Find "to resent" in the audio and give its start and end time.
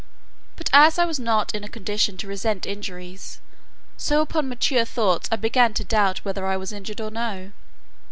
2.17-2.65